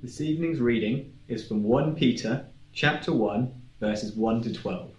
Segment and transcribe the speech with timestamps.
[0.00, 4.92] This evening's reading is from 1 Peter chapter 1 verses 1 to 12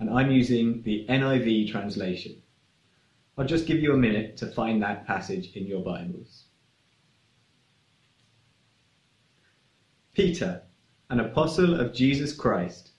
[0.00, 2.40] and I'm using the NIV translation.
[3.36, 6.44] I'll just give you a minute to find that passage in your Bibles.
[10.14, 10.62] Peter,
[11.10, 12.92] an apostle of Jesus Christ,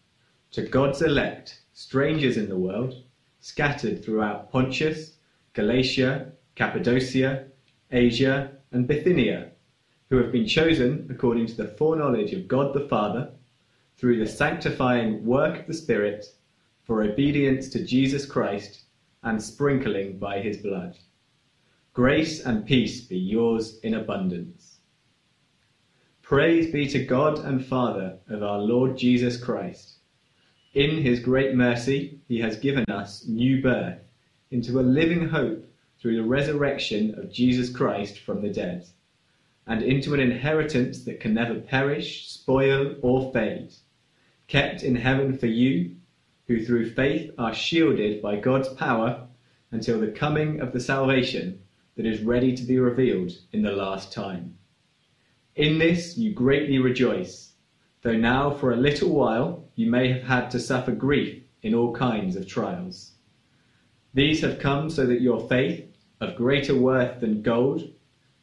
[0.52, 3.02] to God's elect, strangers in the world,
[3.40, 5.14] scattered throughout Pontus,
[5.54, 7.48] Galatia, Cappadocia,
[7.92, 9.54] Asia, and Bithynia,
[10.16, 13.32] who have been chosen according to the foreknowledge of God the Father,
[13.98, 16.26] through the sanctifying work of the Spirit,
[16.84, 18.84] for obedience to Jesus Christ
[19.24, 20.98] and sprinkling by his blood.
[21.92, 24.78] Grace and peace be yours in abundance.
[26.22, 29.96] Praise be to God and Father of our Lord Jesus Christ.
[30.74, 34.00] In his great mercy, he has given us new birth
[34.50, 38.88] into a living hope through the resurrection of Jesus Christ from the dead,
[39.68, 43.74] and into an inheritance that can never perish, spoil, or fade,
[44.48, 45.96] kept in heaven for you
[46.48, 49.28] who through faith are shielded by God's power
[49.72, 51.60] until the coming of the salvation
[51.96, 54.58] that is ready to be revealed in the last time.
[55.56, 57.54] In this you greatly rejoice,
[58.02, 61.96] though now for a little while you may have had to suffer grief in all
[61.96, 63.14] kinds of trials.
[64.14, 67.92] These have come so that your faith, of greater worth than gold,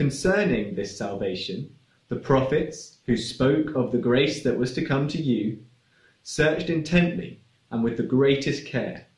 [0.00, 1.74] Concerning this salvation,
[2.08, 5.58] the prophets who spoke of the grace that was to come to you
[6.22, 9.08] searched intently and with the greatest care,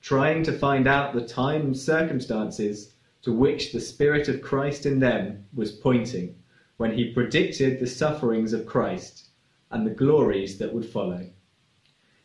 [0.00, 4.98] trying to find out the time and circumstances to which the Spirit of Christ in
[4.98, 6.36] them was pointing
[6.78, 9.28] when he predicted the sufferings of Christ
[9.70, 11.28] and the glories that would follow.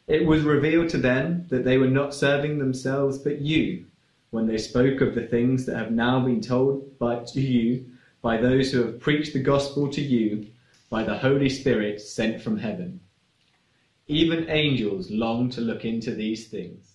[0.07, 3.87] It was revealed to them that they were not serving themselves but you
[4.33, 7.85] when they spoke of the things that have now been told by, to you
[8.23, 10.47] by those who have preached the gospel to you
[10.89, 12.99] by the Holy Spirit sent from heaven.
[14.07, 16.93] Even angels long to look into these things.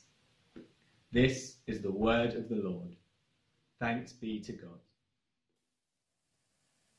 [1.12, 2.96] This is the word of the Lord.
[3.78, 4.80] Thanks be to God.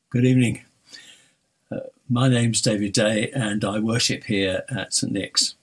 [0.09, 0.61] Good evening.
[1.69, 5.55] Uh, my name's David Day, and I worship here at St Nick's.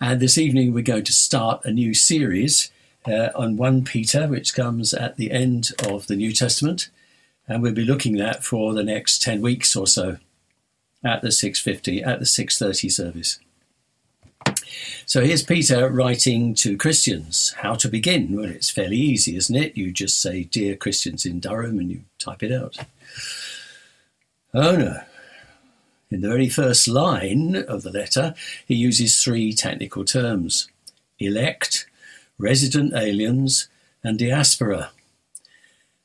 [0.00, 2.70] And this evening, we're going to start a new series
[3.06, 6.90] uh, on 1 Peter, which comes at the end of the New Testament.
[7.48, 10.18] And we'll be looking at for the next 10 weeks or so
[11.04, 13.38] at the 6.50, at the 6.30 service.
[15.06, 17.54] So here's Peter writing to Christians.
[17.58, 18.36] How to begin?
[18.36, 19.76] Well, it's fairly easy, isn't it?
[19.76, 22.76] You just say, Dear Christians in Durham, and you type it out.
[24.54, 25.00] Oh no.
[26.10, 28.34] In the very first line of the letter,
[28.66, 30.68] he uses three technical terms
[31.18, 31.86] elect,
[32.40, 33.68] resident aliens,
[34.02, 34.90] and diaspora.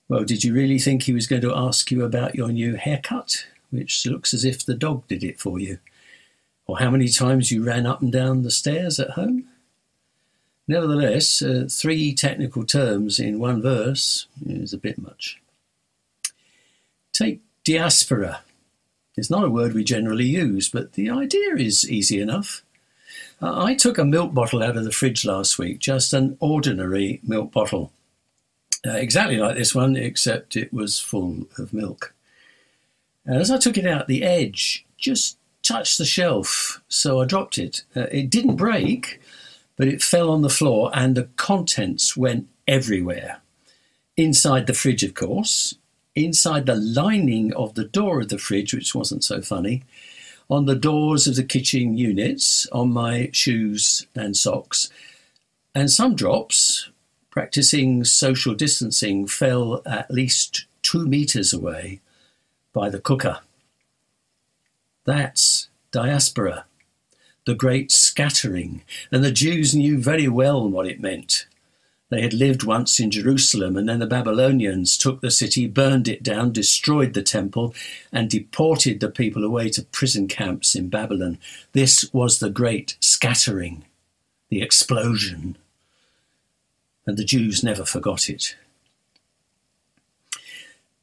[0.07, 3.45] Well, did you really think he was going to ask you about your new haircut?
[3.75, 5.79] which looks as if the dog did it for you,
[6.67, 9.45] or how many times you ran up and down the stairs at home.
[10.67, 15.39] Nevertheless, uh, three technical terms in one verse is a bit much.
[17.13, 18.41] Take diaspora.
[19.15, 22.63] It's not a word we generally use, but the idea is easy enough.
[23.41, 27.51] I took a milk bottle out of the fridge last week, just an ordinary milk
[27.51, 27.91] bottle.
[28.85, 32.13] Uh, exactly like this one, except it was full of milk.
[33.25, 37.57] And as I took it out, the edge just touched the shelf, so I dropped
[37.57, 37.83] it.
[37.95, 39.19] Uh, it didn't break,
[39.75, 43.41] but it fell on the floor, and the contents went everywhere.
[44.15, 45.75] Inside the fridge, of course,
[46.15, 49.83] inside the lining of the door of the fridge, which wasn't so funny,
[50.49, 54.89] on the doors of the kitchen units, on my shoes and socks,
[55.73, 56.89] and some drops,
[57.29, 61.99] practicing social distancing, fell at least two meters away
[62.73, 63.39] by the cooker.
[65.05, 66.65] That's diaspora,
[67.45, 71.45] the great scattering, and the Jews knew very well what it meant.
[72.09, 76.21] They had lived once in Jerusalem, and then the Babylonians took the city, burned it
[76.21, 77.73] down, destroyed the temple,
[78.11, 81.39] and deported the people away to prison camps in Babylon.
[81.71, 83.85] This was the great scattering,
[84.49, 85.57] the explosion.
[87.07, 88.55] And the Jews never forgot it.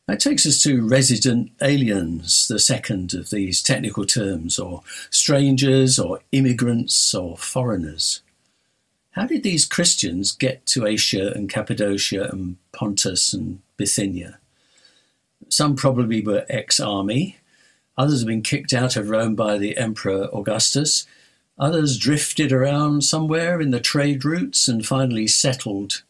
[0.06, 6.20] That takes us to resident aliens, the second of these technical terms, or strangers, or
[6.32, 8.20] immigrants, or foreigners.
[9.12, 14.38] How did these Christians get to Asia and Cappadocia and Pontus and Bithynia?
[15.50, 17.36] Some probably were ex army,
[17.98, 21.06] others have been kicked out of Rome by the Emperor Augustus,
[21.58, 26.02] others drifted around somewhere in the trade routes and finally settled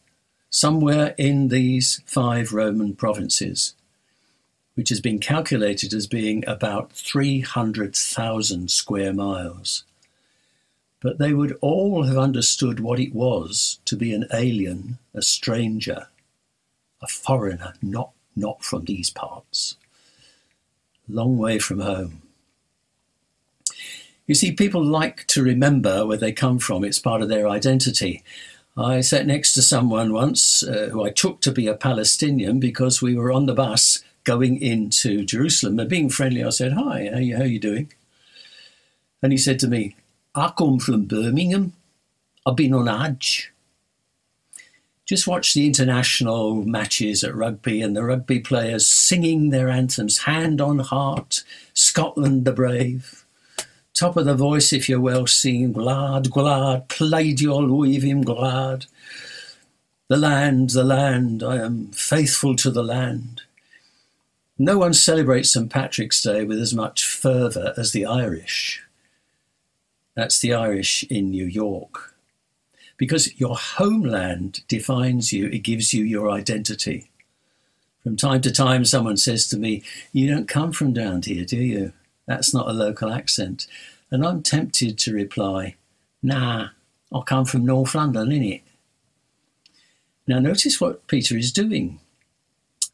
[0.49, 3.73] somewhere in these five Roman provinces,
[4.75, 9.83] which has been calculated as being about 300,000 square miles
[11.03, 16.07] but they would all have understood what it was to be an alien, a stranger,
[17.01, 19.75] a foreigner, not, not from these parts,
[21.09, 22.21] long way from home.
[24.25, 28.23] You see, people like to remember where they come from, it's part of their identity.
[28.77, 33.01] I sat next to someone once uh, who I took to be a Palestinian because
[33.01, 35.77] we were on the bus going into Jerusalem.
[35.77, 37.91] And being friendly, I said, Hi, how are you, how are you doing?
[39.21, 39.97] And he said to me,
[40.35, 41.73] I come from Birmingham.
[42.45, 43.51] I've been on Hajj.
[45.05, 50.59] Just watch the international matches at rugby and the rugby players singing their anthems, hand
[50.59, 51.43] on heart,
[51.75, 53.25] Scotland the brave.
[53.93, 58.87] Top of the voice if you're well seen, glad, glad, played your him glad.
[60.07, 63.41] The land, the land, I am faithful to the land.
[64.57, 65.69] No one celebrates St.
[65.69, 68.81] Patrick's Day with as much fervour as the Irish.
[70.15, 72.15] That's the Irish in New York.
[72.97, 77.09] Because your homeland defines you, it gives you your identity.
[78.03, 79.81] From time to time, someone says to me,
[80.11, 81.93] You don't come from down here, do you?
[82.27, 83.67] That's not a local accent.
[84.11, 85.75] And I'm tempted to reply,
[86.21, 86.69] Nah,
[87.13, 88.61] I come from North London, innit?
[90.27, 91.99] Now, notice what Peter is doing.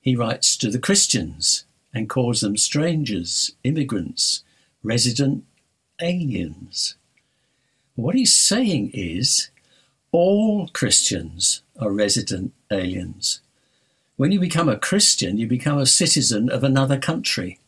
[0.02, 4.44] He writes to the Christians and calls them strangers, immigrants,
[4.84, 5.44] resident
[6.02, 6.96] aliens.
[8.00, 9.50] What he's saying is
[10.14, 13.42] all Christians are resident aliens.
[14.16, 17.60] When you become a Christian, you become a citizen of another country.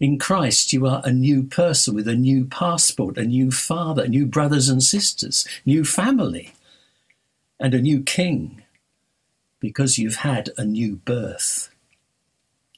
[0.00, 4.24] In Christ, you are a new person with a new passport, a new father, new
[4.24, 6.54] brothers and sisters, new family,
[7.60, 8.62] and a new king
[9.60, 11.68] because you've had a new birth.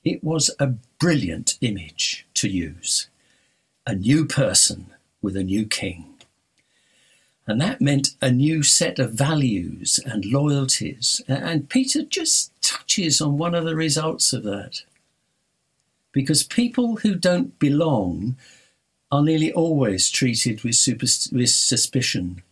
[0.03, 3.09] It was a brilliant image to use
[3.87, 4.87] a new person
[5.23, 6.16] with a new king.
[7.47, 11.21] And that meant a new set of values and loyalties.
[11.29, 14.83] And Peter just touches on one of the results of that.
[16.13, 18.37] Because people who don't belong
[19.13, 22.43] are nearly always treated with, super, with suspicion.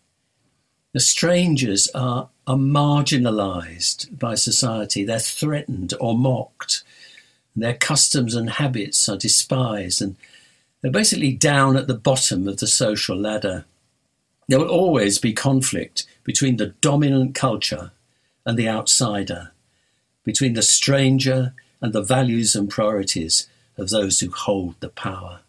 [0.92, 6.84] The strangers are, are marginalized by society, they're threatened or mocked,
[7.56, 10.16] their customs and habits are despised, and
[10.80, 13.64] they're basically down at the bottom of the social ladder.
[14.48, 17.92] There will always be conflict between the dominant culture
[18.44, 19.52] and the outsider,
[20.22, 25.40] between the stranger and the values and priorities of those who hold the power.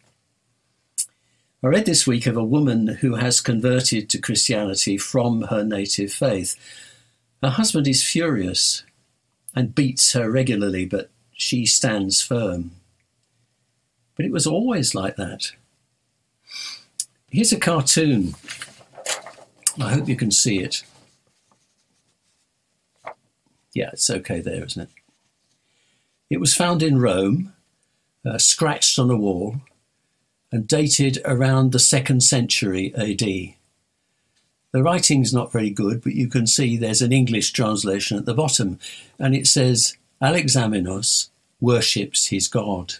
[1.63, 6.13] I read this week of a woman who has converted to Christianity from her native
[6.13, 6.55] faith.
[7.41, 8.83] Her husband is furious
[9.55, 12.71] and beats her regularly, but she stands firm.
[14.15, 15.51] But it was always like that.
[17.29, 18.35] Here's a cartoon
[19.79, 20.83] I hope you can see it.
[23.73, 24.89] Yeah, it's okay there, isn't it?
[26.29, 27.53] It was found in Rome,
[28.25, 29.57] uh, scratched on a wall,
[30.51, 33.55] and dated around the second century AD.
[34.71, 38.33] The writing's not very good, but you can see there's an English translation at the
[38.33, 38.79] bottom,
[39.19, 41.29] and it says, Alexamenos
[41.59, 42.95] worships his God.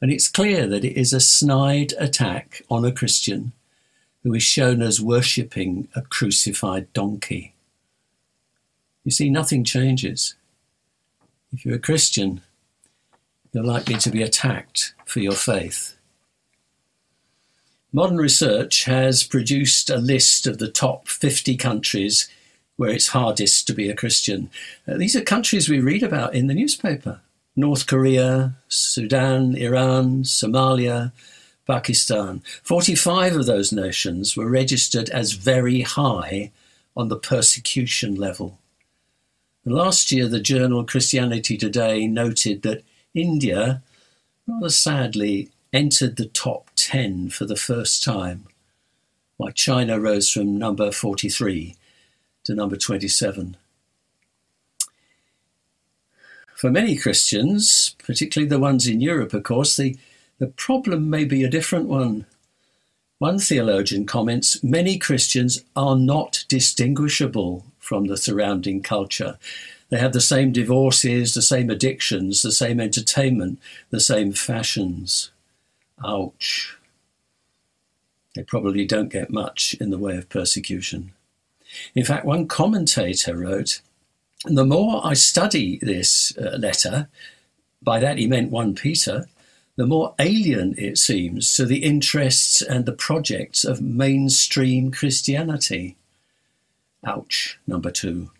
[0.00, 3.52] And it's clear that it is a snide attack on a Christian
[4.22, 7.54] who is shown as worshipping a crucified donkey.
[9.04, 10.34] You see, nothing changes.
[11.52, 12.40] If you're a Christian,
[13.52, 15.96] you're likely to be attacked for your faith.
[17.92, 22.28] Modern research has produced a list of the top 50 countries
[22.76, 24.48] where it's hardest to be a Christian.
[24.88, 27.20] Uh, these are countries we read about in the newspaper
[27.54, 31.12] North Korea, Sudan, Iran, Somalia,
[31.66, 32.42] Pakistan.
[32.62, 36.50] 45 of those nations were registered as very high
[36.96, 38.58] on the persecution level.
[39.64, 42.82] Last year, the journal Christianity Today noted that
[43.14, 43.82] India,
[44.46, 48.44] rather sadly, entered the top 10 for the first time,
[49.36, 51.76] while China rose from number 43
[52.44, 53.56] to number 27.
[56.56, 59.96] For many Christians, particularly the ones in Europe, of course, the,
[60.42, 62.26] the problem may be a different one.
[63.18, 69.38] One theologian comments many Christians are not distinguishable from the surrounding culture.
[69.90, 75.30] They have the same divorces, the same addictions, the same entertainment, the same fashions.
[76.04, 76.76] Ouch.
[78.34, 81.12] They probably don't get much in the way of persecution.
[81.94, 83.80] In fact, one commentator wrote
[84.44, 87.06] the more I study this uh, letter,
[87.80, 89.28] by that he meant 1 Peter,
[89.76, 95.96] the more alien it seems to the interests and the projects of mainstream Christianity.
[97.04, 98.30] Ouch, number two.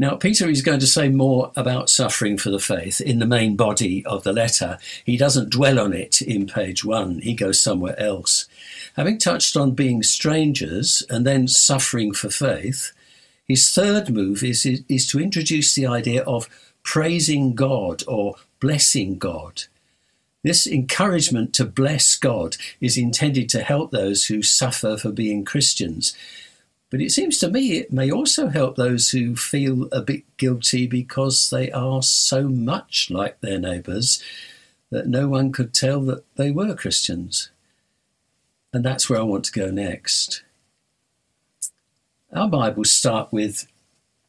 [0.00, 3.56] Now, Peter is going to say more about suffering for the faith in the main
[3.56, 4.78] body of the letter.
[5.04, 8.46] He doesn't dwell on it in page one, he goes somewhere else.
[8.94, 12.92] Having touched on being strangers and then suffering for faith,
[13.44, 16.48] his third move is, is to introduce the idea of
[16.84, 19.64] praising God or blessing God.
[20.42, 26.16] This encouragement to bless God is intended to help those who suffer for being Christians.
[26.90, 30.86] But it seems to me it may also help those who feel a bit guilty
[30.86, 34.22] because they are so much like their neighbours
[34.90, 37.50] that no one could tell that they were Christians.
[38.72, 40.42] And that's where I want to go next.
[42.32, 43.66] Our Bibles start with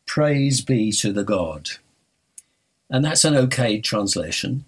[0.06, 1.70] Praise be to the God.
[2.90, 4.66] And that's an okay translation.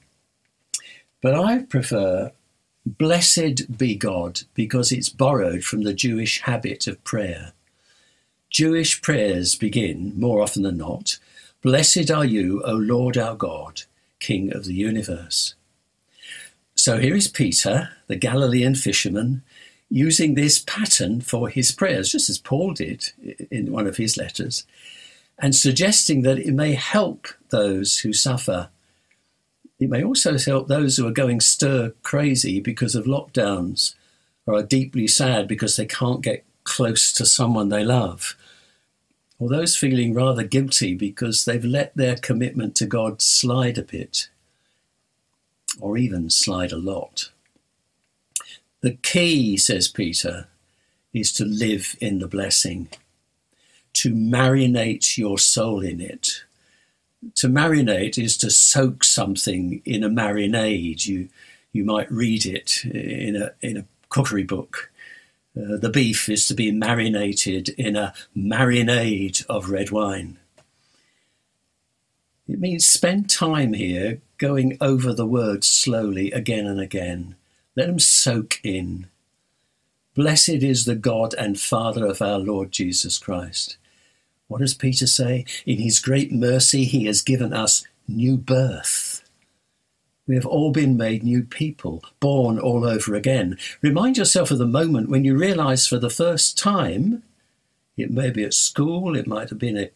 [1.21, 2.31] But I prefer
[2.85, 7.53] Blessed be God because it's borrowed from the Jewish habit of prayer.
[8.49, 11.17] Jewish prayers begin, more often than not,
[11.61, 13.83] Blessed are you, O Lord our God,
[14.19, 15.53] King of the universe.
[16.73, 19.43] So here is Peter, the Galilean fisherman,
[19.89, 23.11] using this pattern for his prayers, just as Paul did
[23.51, 24.65] in one of his letters,
[25.41, 28.69] and suggesting that it may help those who suffer.
[29.79, 33.95] It may also help those who are going stir crazy because of lockdowns
[34.45, 38.35] or are deeply sad because they can't get close to someone they love,
[39.39, 44.29] or those feeling rather guilty because they've let their commitment to God slide a bit,
[45.79, 47.31] or even slide a lot.
[48.81, 50.47] The key, says Peter,
[51.13, 52.89] is to live in the blessing,
[54.01, 56.43] to marinate your soul in it.
[57.35, 61.05] To marinate is to soak something in a marinade.
[61.05, 61.29] You,
[61.71, 64.91] you might read it in a, in a cookery book.
[65.55, 70.39] Uh, the beef is to be marinated in a marinade of red wine.
[72.47, 77.35] It means spend time here going over the words slowly again and again
[77.75, 79.07] let them soak in.
[80.15, 83.77] Blessed is the God and Father of our Lord Jesus Christ.
[84.51, 85.45] What does Peter say?
[85.65, 89.23] In his great mercy, he has given us new birth.
[90.27, 93.57] We have all been made new people, born all over again.
[93.81, 97.23] Remind yourself of the moment when you realize for the first time,
[97.95, 99.89] it may be at school, it might have been a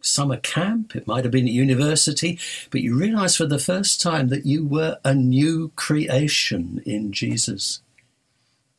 [0.00, 2.36] summer camp, it might have been at university,
[2.70, 7.80] but you realize for the first time that you were a new creation in Jesus.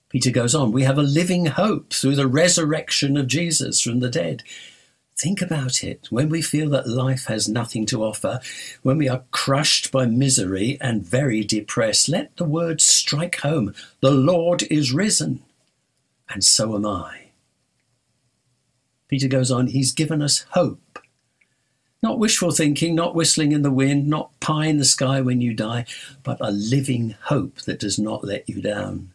[0.10, 4.10] Peter goes on, we have a living hope through the resurrection of Jesus from the
[4.10, 4.44] dead.
[5.18, 6.08] Think about it.
[6.10, 8.40] When we feel that life has nothing to offer,
[8.82, 14.12] when we are crushed by misery and very depressed, let the words strike home The
[14.12, 15.44] Lord is risen,
[16.30, 17.30] and so am I.
[19.08, 20.92] Peter goes on, He's given us hope
[22.04, 25.54] not wishful thinking, not whistling in the wind, not pie in the sky when you
[25.54, 25.86] die,
[26.24, 29.14] but a living hope that does not let you down.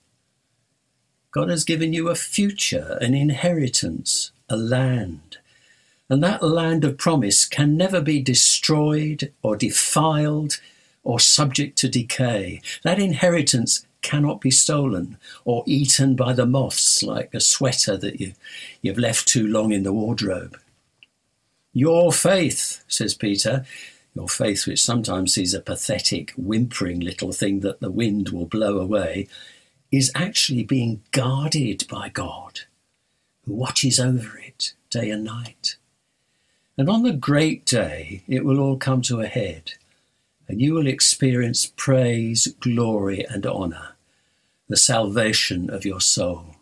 [1.32, 5.38] God has given you a future, an inheritance, a land.
[6.08, 10.60] And that land of promise can never be destroyed or defiled
[11.02, 12.60] or subject to decay.
[12.84, 18.34] That inheritance cannot be stolen or eaten by the moths like a sweater that you,
[18.82, 20.58] you've left too long in the wardrobe.
[21.72, 23.66] Your faith, says Peter,
[24.14, 28.78] your faith, which sometimes sees a pathetic, whimpering little thing that the wind will blow
[28.78, 29.28] away,
[29.92, 32.60] is actually being guarded by God,
[33.44, 35.76] who watches over it day and night.
[36.78, 39.72] And on the great day, it will all come to a head,
[40.46, 43.96] and you will experience praise, glory, and honour,
[44.68, 46.56] the salvation of your soul.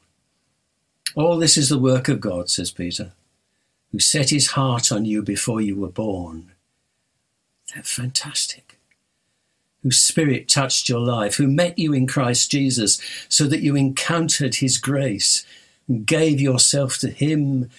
[1.17, 3.13] All this is the work of God, says Peter,
[3.91, 6.53] who set his heart on you before you were born.
[7.75, 8.79] That's fantastic.
[9.83, 14.57] Whose spirit touched your life, who met you in Christ Jesus so that you encountered
[14.57, 15.45] his grace
[15.89, 17.71] and gave yourself to him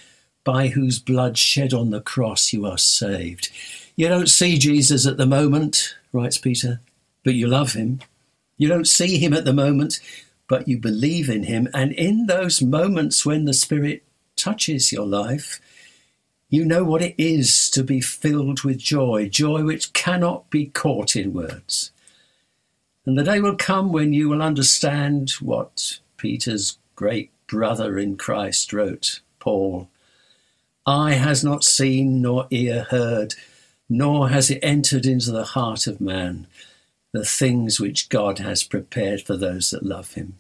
[0.46, 3.50] by whose blood shed on the cross you are saved.
[3.98, 6.80] You don't see Jesus at the moment, writes Peter,
[7.26, 8.00] but you love him.
[8.56, 10.00] You don't see him at the moment,
[10.48, 11.68] but you believe in him.
[11.74, 14.04] And in those moments when the Spirit
[14.38, 15.60] touches your life,
[16.50, 21.16] you know what it is to be filled with joy, joy which cannot be caught
[21.16, 21.92] in words.
[23.06, 28.72] And the day will come when you will understand what Peter's great brother in Christ
[28.72, 29.90] wrote, Paul.
[30.86, 33.34] Eye has not seen, nor ear heard,
[33.90, 36.48] nor has it entered into the heart of man
[37.12, 40.38] the things which God has prepared for those that love him.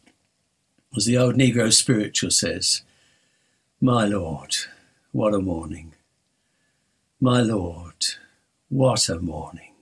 [0.96, 2.82] As the old Negro spiritual says,
[3.82, 4.56] My Lord,
[5.12, 5.94] what a morning.
[7.20, 8.06] My Lord,
[8.70, 9.74] what a morning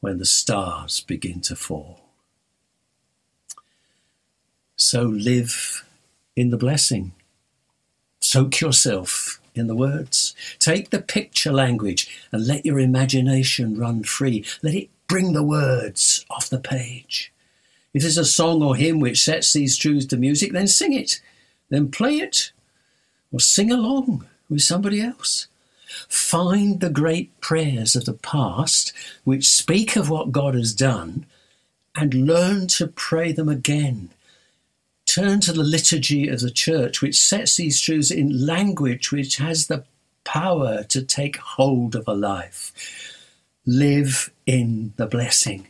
[0.00, 2.00] when the stars begin to fall.
[4.76, 5.84] So live
[6.36, 7.12] in the blessing.
[8.22, 10.34] Soak yourself in the words.
[10.58, 14.44] Take the picture language and let your imagination run free.
[14.62, 17.32] Let it bring the words off the page.
[17.92, 21.20] If there's a song or hymn which sets these truths to music, then sing it,
[21.68, 22.52] then play it,
[23.32, 25.48] or sing along with somebody else.
[26.08, 28.92] Find the great prayers of the past
[29.24, 31.26] which speak of what God has done
[31.94, 34.10] and learn to pray them again
[35.12, 39.66] turn to the liturgy of the church, which sets these truths in language which has
[39.66, 39.84] the
[40.24, 42.72] power to take hold of a life.
[43.66, 45.66] Live in the blessing.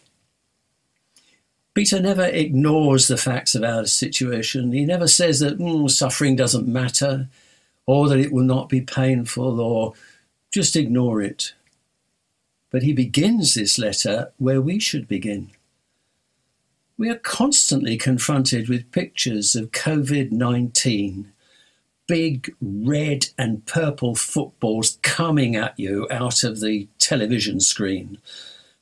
[1.74, 4.72] Peter never ignores the facts of our situation.
[4.72, 7.28] He never says that mm, suffering doesn't matter,
[7.86, 9.94] or that it will not be painful, or
[10.52, 11.54] just ignore it.
[12.70, 15.50] But he begins this letter where we should begin
[17.02, 21.32] we are constantly confronted with pictures of COVID 19,
[22.06, 28.18] big red and purple footballs coming at you out of the television screen,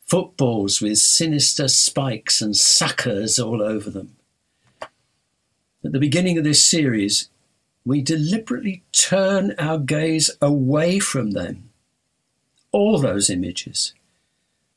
[0.04, 4.14] footballs with sinister spikes and suckers all over them.
[5.82, 7.30] At the beginning of this series,
[7.86, 11.70] we deliberately turn our gaze away from them,
[12.70, 13.94] all those images,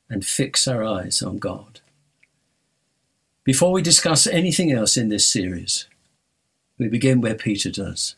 [0.08, 1.80] and fix our eyes on God.
[3.44, 5.86] Before we discuss anything else in this series,
[6.78, 8.16] we begin where Peter does.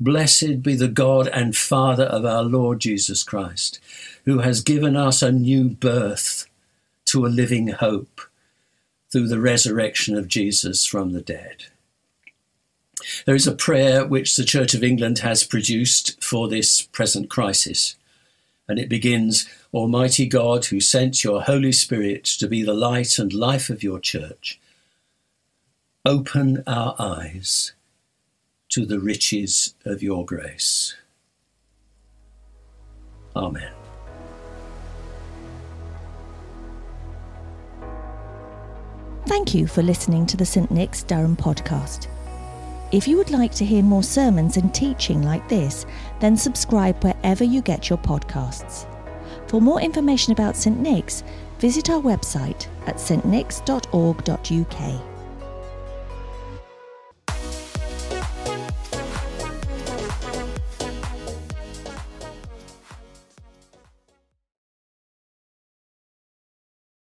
[0.00, 3.78] Blessed be the God and Father of our Lord Jesus Christ,
[4.24, 6.46] who has given us a new birth
[7.06, 8.22] to a living hope
[9.12, 11.64] through the resurrection of Jesus from the dead.
[13.26, 17.96] There is a prayer which the Church of England has produced for this present crisis,
[18.66, 23.30] and it begins Almighty God, who sent your Holy Spirit to be the light and
[23.34, 24.58] life of your church,
[26.02, 27.72] open our eyes
[28.70, 30.96] to the riches of your grace.
[33.36, 33.70] Amen.
[39.26, 40.70] Thank you for listening to the St.
[40.70, 42.06] Nick's Durham podcast.
[42.92, 45.84] If you would like to hear more sermons and teaching like this,
[46.20, 48.90] then subscribe wherever you get your podcasts.
[49.48, 51.24] For more information about St Nick's,
[51.58, 55.15] visit our website at stnicks.org.uk.